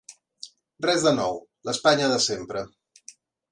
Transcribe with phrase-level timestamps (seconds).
[0.85, 1.37] Res de nou,
[1.69, 2.67] l’Espanya de sempre.